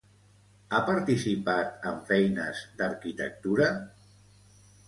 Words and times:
Ha 0.69 0.79
participat 0.87 1.85
en 1.91 2.01
feines 2.09 2.65
d'arquitectura? 2.81 3.69